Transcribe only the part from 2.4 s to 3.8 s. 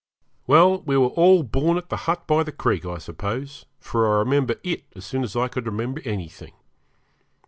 the creek, I suppose,